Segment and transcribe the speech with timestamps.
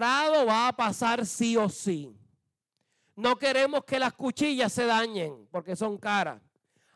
[0.00, 2.14] va a pasar sí o sí.
[3.16, 6.40] No queremos que las cuchillas se dañen porque son caras.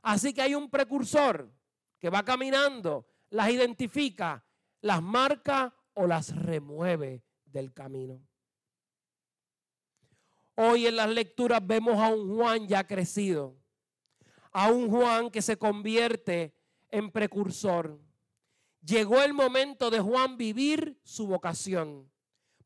[0.03, 1.53] Así que hay un precursor
[1.99, 4.45] que va caminando, las identifica,
[4.81, 8.21] las marca o las remueve del camino.
[10.55, 13.57] Hoy en las lecturas vemos a un Juan ya crecido,
[14.53, 16.55] a un Juan que se convierte
[16.89, 18.01] en precursor.
[18.81, 22.11] Llegó el momento de Juan vivir su vocación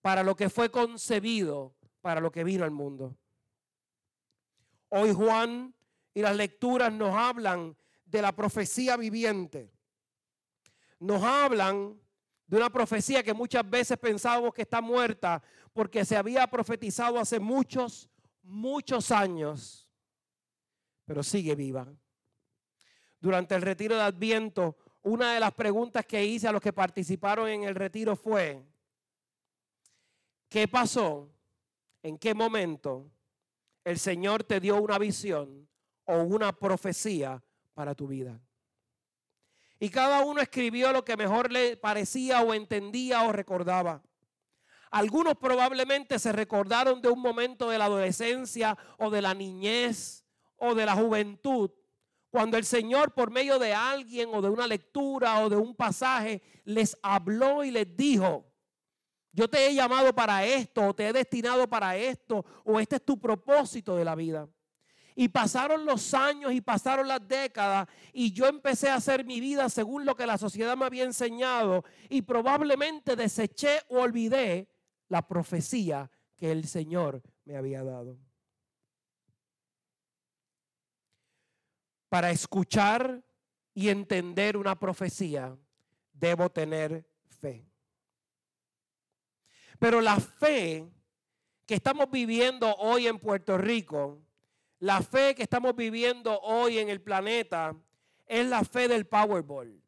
[0.01, 3.17] para lo que fue concebido, para lo que vino al mundo.
[4.89, 5.75] Hoy Juan
[6.15, 9.73] y las lecturas nos hablan de la profecía viviente.
[10.99, 12.01] Nos hablan
[12.47, 17.39] de una profecía que muchas veces pensábamos que está muerta porque se había profetizado hace
[17.39, 18.11] muchos,
[18.43, 19.89] muchos años,
[21.05, 21.87] pero sigue viva.
[23.21, 27.49] Durante el retiro de Adviento, una de las preguntas que hice a los que participaron
[27.49, 28.63] en el retiro fue,
[30.51, 31.33] ¿qué pasó?
[32.03, 33.11] ¿En qué momento
[33.85, 35.67] el Señor te dio una visión
[36.05, 37.43] o una profecía
[37.73, 38.39] para tu vida?
[39.79, 44.03] Y cada uno escribió lo que mejor le parecía o entendía o recordaba.
[44.91, 50.27] Algunos probablemente se recordaron de un momento de la adolescencia o de la niñez
[50.57, 51.71] o de la juventud,
[52.29, 56.43] cuando el Señor por medio de alguien o de una lectura o de un pasaje
[56.65, 58.50] les habló y les dijo,
[59.33, 63.05] yo te he llamado para esto o te he destinado para esto o este es
[63.05, 64.49] tu propósito de la vida.
[65.15, 69.69] Y pasaron los años y pasaron las décadas y yo empecé a hacer mi vida
[69.69, 74.69] según lo que la sociedad me había enseñado y probablemente deseché o olvidé
[75.09, 78.19] la profecía que el Señor me había dado.
[82.09, 83.23] Para escuchar
[83.75, 85.57] y entender una profecía,
[86.13, 87.70] debo tener fe.
[89.81, 90.89] Pero la fe
[91.67, 94.23] que estamos viviendo hoy en Puerto Rico
[94.81, 97.77] la fe que estamos viviendo hoy en el planeta
[98.27, 99.79] es la fe del Powerball.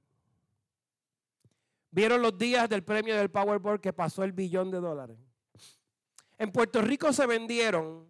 [1.90, 5.16] ¿Vieron los días del premio del Powerball que pasó el billón de dólares?
[6.36, 8.06] En Puerto Rico se vendieron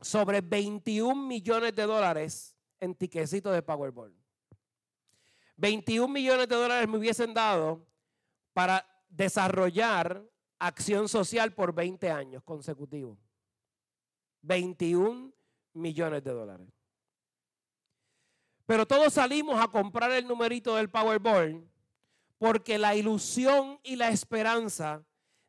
[0.00, 4.14] sobre 21 millones de dólares en tiquecitos de Powerball.
[5.56, 7.86] 21 millones de dólares me hubiesen dado
[8.54, 10.24] para desarrollar
[10.58, 13.18] acción social por 20 años consecutivos.
[14.42, 15.32] 21
[15.74, 16.68] millones de dólares.
[18.66, 21.66] Pero todos salimos a comprar el numerito del Powerball
[22.36, 25.04] porque la ilusión y la esperanza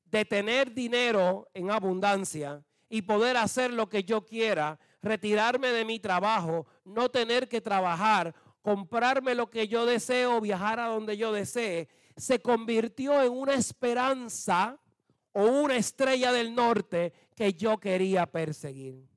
[0.05, 5.99] de tener dinero en abundancia y poder hacer lo que yo quiera, retirarme de mi
[5.99, 11.87] trabajo, no tener que trabajar, comprarme lo que yo deseo, viajar a donde yo desee,
[12.17, 14.79] se convirtió en una esperanza
[15.33, 19.07] o una estrella del norte que yo quería perseguir.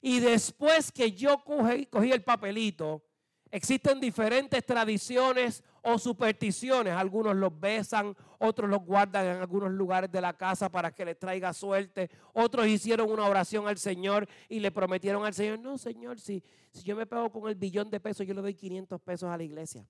[0.00, 3.02] Y después que yo cogí, el papelito,
[3.50, 6.94] existen diferentes tradiciones o supersticiones.
[6.94, 11.18] Algunos los besan, otros los guardan en algunos lugares de la casa para que les
[11.18, 12.10] traiga suerte.
[12.32, 16.82] Otros hicieron una oración al Señor y le prometieron al Señor, no Señor, si, si
[16.82, 19.42] yo me pego con el billón de pesos, yo le doy 500 pesos a la
[19.42, 19.86] iglesia.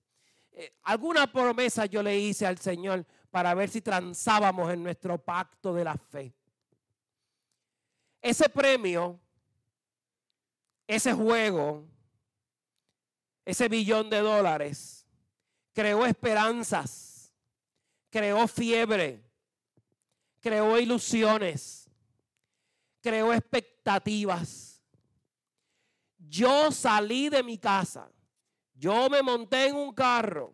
[0.53, 5.73] Eh, alguna promesa yo le hice al Señor para ver si transábamos en nuestro pacto
[5.73, 6.33] de la fe.
[8.21, 9.19] Ese premio
[10.91, 11.87] ese juego,
[13.45, 15.07] ese billón de dólares,
[15.71, 17.33] creó esperanzas,
[18.09, 19.23] creó fiebre,
[20.41, 21.89] creó ilusiones,
[22.99, 24.83] creó expectativas.
[26.17, 28.11] Yo salí de mi casa,
[28.73, 30.53] yo me monté en un carro,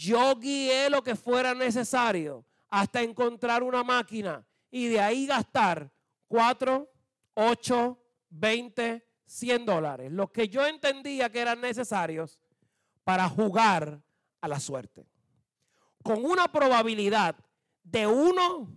[0.00, 5.92] yo guié lo que fuera necesario hasta encontrar una máquina y de ahí gastar
[6.28, 6.90] 4,
[7.34, 7.98] 8,
[8.30, 12.40] 20, 100 dólares, lo que yo entendía que eran necesarios
[13.04, 14.00] para jugar
[14.40, 15.06] a la suerte.
[16.02, 17.36] Con una probabilidad
[17.82, 18.72] de uno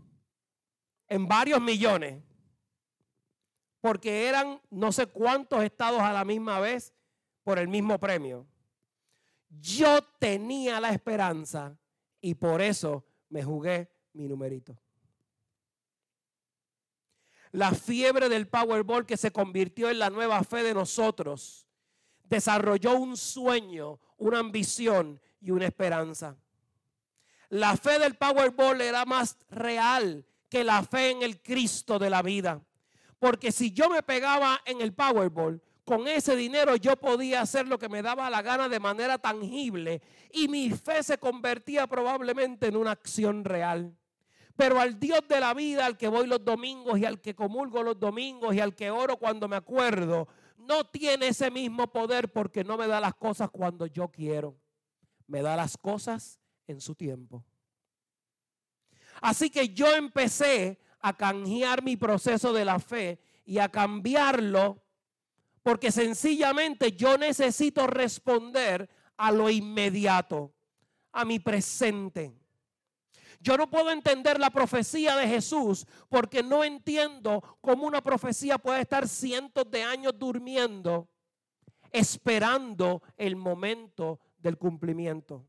[1.07, 2.21] en varios millones,
[3.79, 6.93] porque eran no sé cuántos estados a la misma vez
[7.45, 8.45] por el mismo premio.
[9.59, 11.77] Yo tenía la esperanza
[12.21, 14.77] y por eso me jugué mi numerito
[17.53, 21.67] la fiebre del Powerball que se convirtió en la nueva fe de nosotros,
[22.23, 26.35] desarrolló un sueño, una ambición y una esperanza.
[27.49, 32.23] La fe del Powerball era más real que la fe en el Cristo de la
[32.23, 32.59] vida.
[33.19, 37.77] Porque si yo me pegaba en el Powerball, con ese dinero yo podía hacer lo
[37.77, 40.01] que me daba la gana de manera tangible
[40.31, 43.95] y mi fe se convertía probablemente en una acción real.
[44.55, 47.81] Pero al Dios de la vida, al que voy los domingos y al que comulgo
[47.81, 50.27] los domingos y al que oro cuando me acuerdo,
[50.57, 54.55] no tiene ese mismo poder porque no me da las cosas cuando yo quiero.
[55.27, 57.43] Me da las cosas en su tiempo.
[59.21, 64.82] Así que yo empecé a canjear mi proceso de la fe y a cambiarlo
[65.63, 70.53] porque sencillamente yo necesito responder a lo inmediato,
[71.13, 72.33] a mi presente.
[73.39, 78.81] Yo no puedo entender la profecía de Jesús porque no entiendo cómo una profecía puede
[78.81, 81.09] estar cientos de años durmiendo,
[81.91, 85.45] esperando el momento del cumplimiento.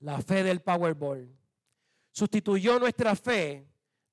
[0.00, 1.36] La fe del Powerball
[2.12, 3.66] sustituyó nuestra fe,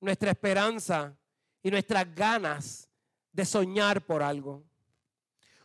[0.04, 1.16] nuestra esperanza
[1.62, 2.90] y nuestras ganas
[3.32, 4.64] de soñar por algo.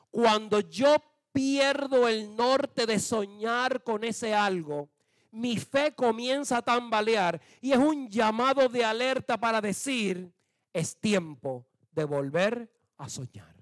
[0.09, 0.95] Cuando yo
[1.31, 4.89] pierdo el norte de soñar con ese algo,
[5.31, 10.33] mi fe comienza a tambalear y es un llamado de alerta para decir,
[10.73, 13.55] es tiempo de volver a soñar.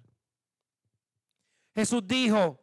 [1.75, 2.59] Jesús dijo,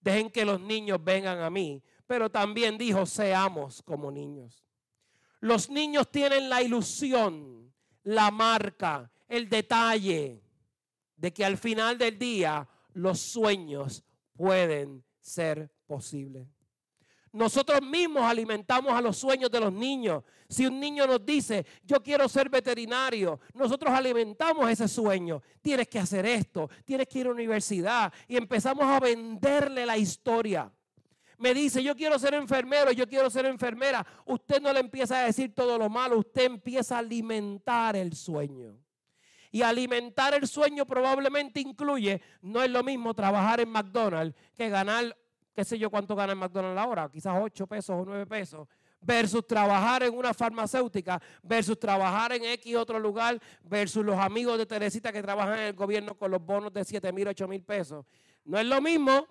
[0.00, 4.67] dejen que los niños vengan a mí, pero también dijo, seamos como niños.
[5.40, 7.72] Los niños tienen la ilusión,
[8.04, 10.42] la marca, el detalle
[11.16, 14.04] de que al final del día los sueños
[14.34, 16.46] pueden ser posibles.
[17.32, 20.24] Nosotros mismos alimentamos a los sueños de los niños.
[20.48, 25.42] Si un niño nos dice, yo quiero ser veterinario, nosotros alimentamos ese sueño.
[25.60, 29.98] Tienes que hacer esto, tienes que ir a la universidad y empezamos a venderle la
[29.98, 30.72] historia.
[31.38, 34.04] Me dice, yo quiero ser enfermero, yo quiero ser enfermera.
[34.26, 38.76] Usted no le empieza a decir todo lo malo, usted empieza a alimentar el sueño.
[39.50, 45.16] Y alimentar el sueño probablemente incluye, no es lo mismo trabajar en McDonald's que ganar,
[45.54, 48.68] qué sé yo cuánto gana en McDonald's ahora, quizás 8 pesos o 9 pesos,
[49.00, 54.66] versus trabajar en una farmacéutica, versus trabajar en X otro lugar, versus los amigos de
[54.66, 58.04] Teresita que trabajan en el gobierno con los bonos de 7 mil, 8 mil pesos.
[58.44, 59.26] No es lo mismo.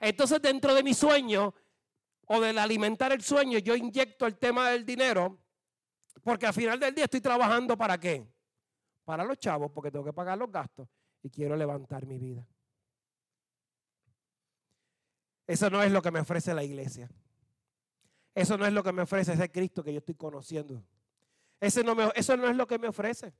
[0.00, 1.54] Entonces dentro de mi sueño
[2.26, 5.38] o del alimentar el sueño, yo inyecto el tema del dinero
[6.22, 8.26] porque al final del día estoy trabajando para qué?
[9.04, 10.88] Para los chavos, porque tengo que pagar los gastos
[11.22, 12.46] y quiero levantar mi vida.
[15.46, 17.10] Eso no es lo que me ofrece la iglesia.
[18.34, 20.84] Eso no es lo que me ofrece ese Cristo que yo estoy conociendo.
[21.58, 23.32] Ese no eso no es lo que me ofrece.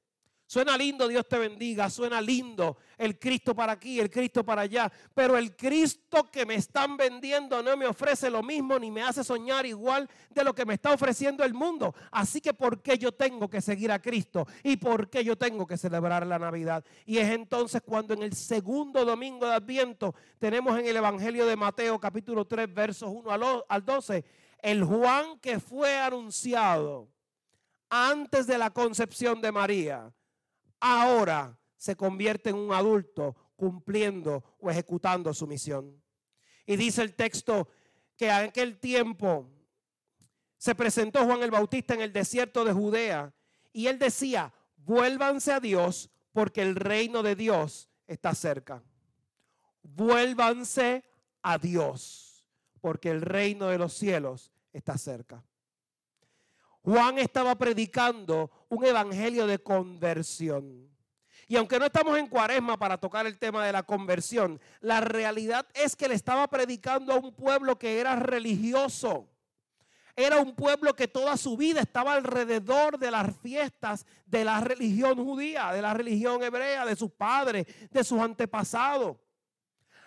[0.49, 4.91] Suena lindo, Dios te bendiga, suena lindo el Cristo para aquí, el Cristo para allá,
[5.13, 9.23] pero el Cristo que me están vendiendo no me ofrece lo mismo ni me hace
[9.23, 11.95] soñar igual de lo que me está ofreciendo el mundo.
[12.11, 14.47] Así que ¿por qué yo tengo que seguir a Cristo?
[14.63, 16.83] ¿Y por qué yo tengo que celebrar la Navidad?
[17.05, 21.57] Y es entonces cuando en el segundo domingo de Adviento tenemos en el Evangelio de
[21.57, 24.25] Mateo capítulo 3 versos 1 al 12
[24.63, 27.07] el Juan que fue anunciado
[27.91, 30.11] antes de la concepción de María
[30.81, 36.03] ahora se convierte en un adulto cumpliendo o ejecutando su misión.
[36.67, 37.69] Y dice el texto
[38.17, 39.49] que en aquel tiempo
[40.57, 43.33] se presentó Juan el Bautista en el desierto de Judea
[43.73, 48.83] y él decía, vuélvanse a Dios porque el reino de Dios está cerca.
[49.83, 51.05] Vuélvanse
[51.43, 52.45] a Dios
[52.81, 55.45] porque el reino de los cielos está cerca.
[56.83, 60.89] Juan estaba predicando un evangelio de conversión.
[61.47, 65.67] Y aunque no estamos en cuaresma para tocar el tema de la conversión, la realidad
[65.73, 69.31] es que le estaba predicando a un pueblo que era religioso.
[70.15, 75.25] Era un pueblo que toda su vida estaba alrededor de las fiestas de la religión
[75.25, 79.17] judía, de la religión hebrea, de sus padres, de sus antepasados.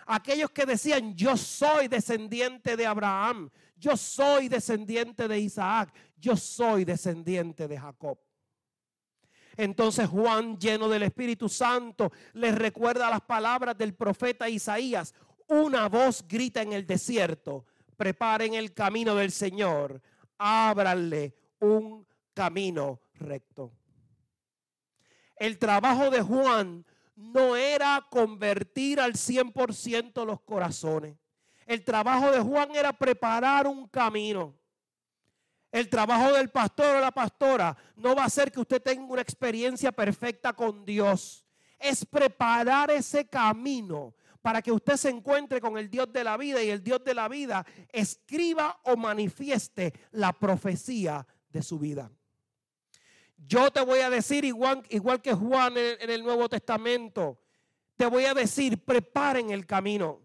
[0.06, 6.84] Aquellos que decían, yo soy descendiente de Abraham, yo soy descendiente de Isaac, yo soy
[6.84, 8.18] descendiente de Jacob.
[9.56, 15.14] Entonces Juan, lleno del Espíritu Santo, les recuerda las palabras del profeta Isaías.
[15.48, 17.66] Una voz grita en el desierto,
[17.96, 20.00] preparen el camino del Señor,
[20.38, 23.72] ábranle un camino recto.
[25.36, 26.84] El trabajo de Juan
[27.16, 31.16] no era convertir al 100% los corazones.
[31.66, 34.54] El trabajo de Juan era preparar un camino.
[35.72, 39.22] El trabajo del pastor o la pastora no va a ser que usted tenga una
[39.22, 41.46] experiencia perfecta con Dios.
[41.78, 46.62] Es preparar ese camino para que usted se encuentre con el Dios de la vida
[46.62, 52.10] y el Dios de la vida escriba o manifieste la profecía de su vida.
[53.38, 57.40] Yo te voy a decir igual, igual que Juan en, en el Nuevo Testamento,
[57.96, 60.20] te voy a decir, preparen el camino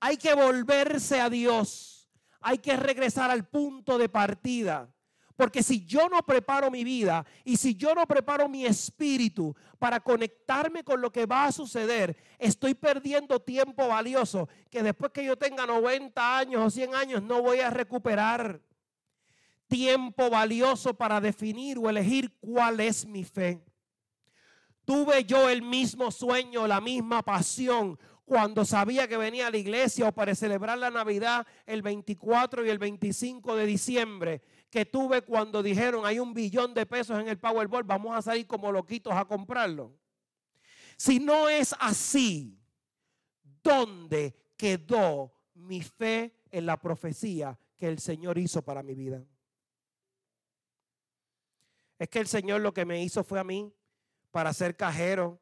[0.00, 1.99] Hay que volverse a Dios.
[2.40, 4.88] Hay que regresar al punto de partida.
[5.40, 9.98] Porque si yo no preparo mi vida y si yo no preparo mi espíritu para
[9.98, 15.38] conectarme con lo que va a suceder, estoy perdiendo tiempo valioso que después que yo
[15.38, 18.60] tenga 90 años o 100 años no voy a recuperar.
[19.66, 23.64] Tiempo valioso para definir o elegir cuál es mi fe.
[24.84, 27.98] Tuve yo el mismo sueño, la misma pasión
[28.30, 32.70] cuando sabía que venía a la iglesia o para celebrar la Navidad el 24 y
[32.70, 37.40] el 25 de diciembre que tuve cuando dijeron hay un billón de pesos en el
[37.40, 39.98] Powerball, vamos a salir como loquitos a comprarlo.
[40.96, 42.56] Si no es así,
[43.64, 49.24] ¿dónde quedó mi fe en la profecía que el Señor hizo para mi vida?
[51.98, 53.74] Es que el Señor lo que me hizo fue a mí
[54.30, 55.40] para ser cajero.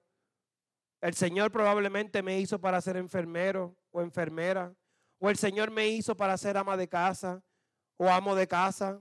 [1.01, 4.75] El Señor probablemente me hizo para ser enfermero o enfermera.
[5.19, 7.43] O el Señor me hizo para ser ama de casa
[7.97, 9.01] o amo de casa.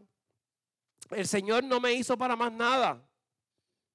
[1.11, 3.07] El Señor no me hizo para más nada.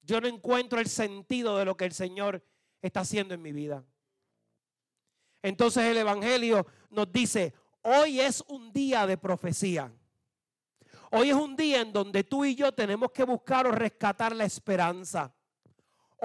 [0.01, 2.43] Yo no encuentro el sentido de lo que el Señor
[2.81, 3.85] está haciendo en mi vida.
[5.41, 9.91] Entonces el Evangelio nos dice, hoy es un día de profecía.
[11.11, 14.45] Hoy es un día en donde tú y yo tenemos que buscar o rescatar la
[14.45, 15.33] esperanza.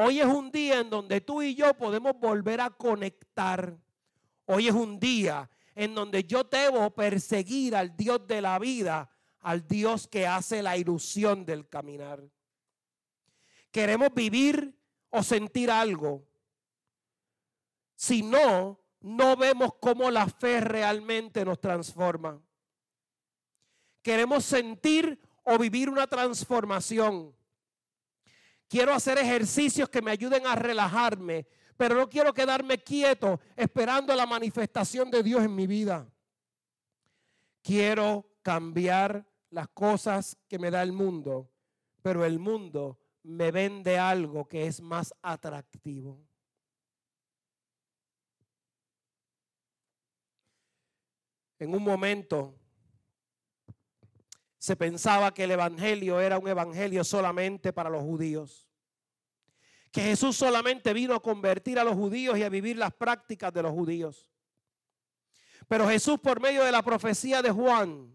[0.01, 3.77] Hoy es un día en donde tú y yo podemos volver a conectar.
[4.47, 9.67] Hoy es un día en donde yo debo perseguir al Dios de la vida al
[9.67, 12.23] Dios que hace la ilusión del caminar.
[13.71, 14.79] Queremos vivir
[15.11, 16.27] o sentir algo.
[17.95, 22.41] Si no, no vemos cómo la fe realmente nos transforma.
[24.03, 27.38] Queremos sentir o vivir una transformación.
[28.69, 31.47] Quiero hacer ejercicios que me ayuden a relajarme,
[31.77, 36.07] pero no quiero quedarme quieto esperando la manifestación de Dios en mi vida.
[37.63, 41.51] Quiero cambiar las cosas que me da el mundo,
[42.03, 46.21] pero el mundo me vende algo que es más atractivo.
[51.59, 52.58] En un momento
[54.59, 58.69] se pensaba que el Evangelio era un Evangelio solamente para los judíos.
[59.93, 63.63] Que Jesús solamente vino a convertir a los judíos y a vivir las prácticas de
[63.63, 64.29] los judíos.
[65.69, 68.13] Pero Jesús por medio de la profecía de Juan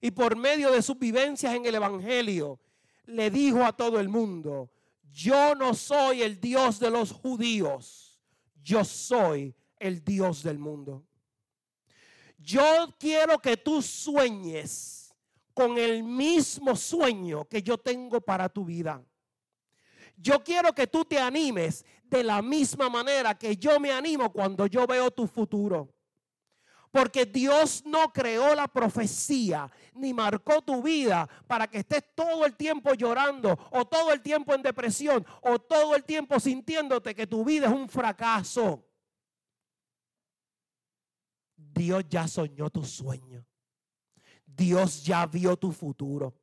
[0.00, 2.58] y por medio de sus vivencias en el Evangelio
[3.04, 4.72] le dijo a todo el mundo,
[5.10, 8.20] yo no soy el Dios de los judíos,
[8.62, 11.04] yo soy el Dios del mundo.
[12.38, 15.01] Yo quiero que tú sueñes
[15.54, 19.02] con el mismo sueño que yo tengo para tu vida.
[20.16, 24.66] Yo quiero que tú te animes de la misma manera que yo me animo cuando
[24.66, 25.92] yo veo tu futuro.
[26.90, 32.54] Porque Dios no creó la profecía ni marcó tu vida para que estés todo el
[32.54, 37.44] tiempo llorando o todo el tiempo en depresión o todo el tiempo sintiéndote que tu
[37.44, 38.86] vida es un fracaso.
[41.56, 43.46] Dios ya soñó tu sueño.
[44.56, 46.34] Dios ya vio tu futuro.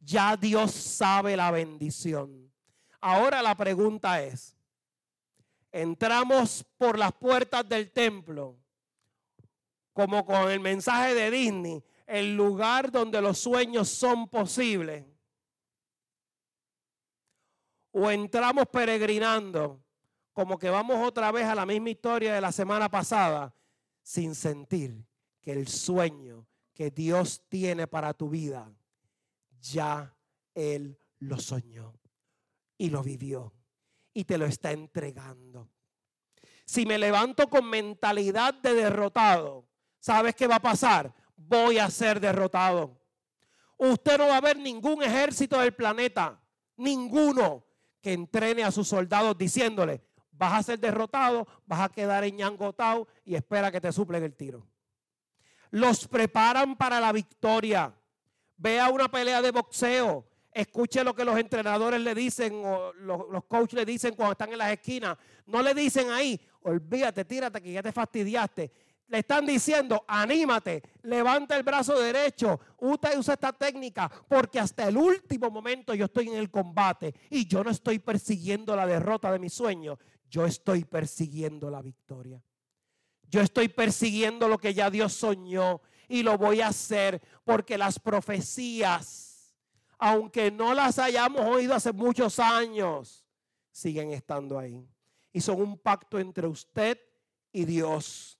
[0.00, 2.52] Ya Dios sabe la bendición.
[3.00, 4.56] Ahora la pregunta es,
[5.72, 8.58] entramos por las puertas del templo
[9.94, 15.06] como con el mensaje de Disney, el lugar donde los sueños son posibles.
[17.92, 19.80] O entramos peregrinando,
[20.32, 23.54] como que vamos otra vez a la misma historia de la semana pasada,
[24.02, 25.06] sin sentir
[25.40, 28.70] que el sueño que Dios tiene para tu vida,
[29.60, 30.14] ya
[30.54, 31.94] Él lo soñó
[32.76, 33.54] y lo vivió
[34.12, 35.70] y te lo está entregando.
[36.66, 39.68] Si me levanto con mentalidad de derrotado,
[40.00, 41.14] ¿sabes qué va a pasar?
[41.36, 43.00] Voy a ser derrotado.
[43.76, 46.40] Usted no va a ver ningún ejército del planeta,
[46.76, 47.64] ninguno,
[48.00, 53.34] que entrene a sus soldados diciéndole, vas a ser derrotado, vas a quedar enñangotado y
[53.34, 54.66] espera que te suplen el tiro.
[55.74, 57.92] Los preparan para la victoria.
[58.56, 60.24] Vea una pelea de boxeo.
[60.52, 64.58] Escuche lo que los entrenadores le dicen o los, coaches le dicen cuando están en
[64.58, 65.18] las esquinas.
[65.46, 68.70] No le dicen ahí, olvídate, tírate que ya te fastidiaste
[69.08, 74.96] le están diciendo, anímate, levanta el brazo derecho, usa, usa esta técnica, porque hasta el
[74.96, 79.38] último momento yo estoy en el combate y yo no estoy persiguiendo la derrota de
[79.38, 79.98] mi sueño,
[80.30, 82.42] yo estoy persiguiendo la victoria.
[83.30, 87.98] Yo estoy persiguiendo lo que ya Dios soñó y lo voy a hacer porque las
[87.98, 89.54] profecías,
[89.98, 93.24] aunque no las hayamos oído hace muchos años,
[93.70, 94.88] siguen estando ahí.
[95.32, 96.98] Y son un pacto entre usted
[97.52, 98.38] y Dios.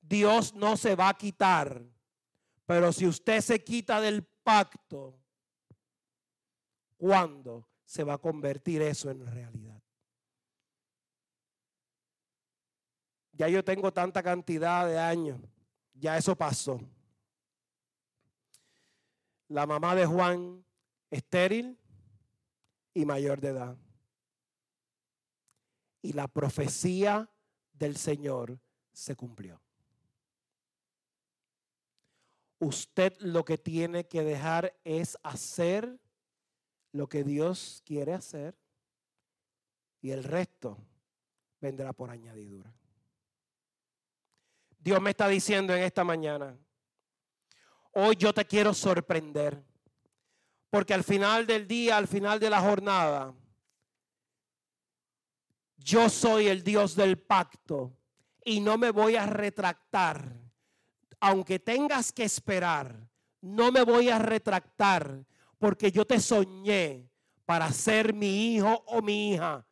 [0.00, 1.82] Dios no se va a quitar.
[2.66, 5.18] Pero si usted se quita del pacto,
[6.96, 9.73] ¿cuándo se va a convertir eso en realidad?
[13.36, 15.40] Ya yo tengo tanta cantidad de años,
[15.92, 16.80] ya eso pasó.
[19.48, 20.64] La mamá de Juan,
[21.10, 21.78] estéril
[22.94, 23.76] y mayor de edad.
[26.00, 27.28] Y la profecía
[27.72, 28.60] del Señor
[28.92, 29.60] se cumplió.
[32.60, 36.00] Usted lo que tiene que dejar es hacer
[36.92, 38.56] lo que Dios quiere hacer
[40.00, 40.78] y el resto
[41.60, 42.72] vendrá por añadidura.
[44.84, 46.56] Dios me está diciendo en esta mañana,
[47.92, 49.64] hoy yo te quiero sorprender,
[50.70, 53.34] porque al final del día, al final de la jornada,
[55.76, 57.96] yo soy el Dios del pacto
[58.44, 60.44] y no me voy a retractar
[61.26, 63.08] aunque tengas que esperar,
[63.40, 65.24] no me voy a retractar
[65.58, 67.08] porque yo te soñé
[67.46, 69.66] para ser mi hijo o mi hija.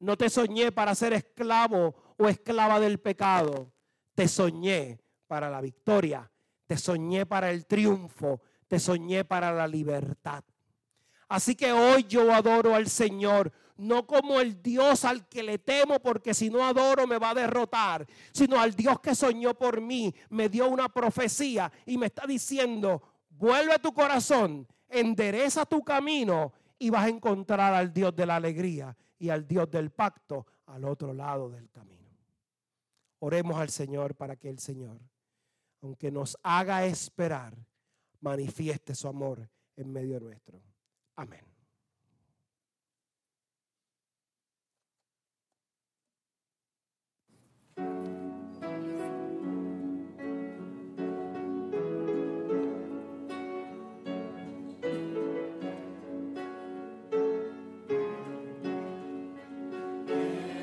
[0.00, 3.72] No te soñé para ser esclavo o esclava del pecado.
[4.16, 6.28] Te soñé para la victoria.
[6.66, 8.40] Te soñé para el triunfo.
[8.66, 10.42] Te soñé para la libertad.
[11.28, 16.00] Así que hoy yo adoro al Señor no como el Dios al que le temo
[16.00, 20.14] porque si no adoro me va a derrotar, sino al Dios que soñó por mí,
[20.30, 26.52] me dio una profecía y me está diciendo, vuelve a tu corazón, endereza tu camino
[26.78, 30.84] y vas a encontrar al Dios de la alegría y al Dios del pacto al
[30.84, 32.05] otro lado del camino.
[33.18, 35.00] Oremos al Señor para que el Señor,
[35.80, 37.56] aunque nos haga esperar,
[38.20, 40.60] manifieste su amor en medio nuestro.
[41.14, 41.44] Amén.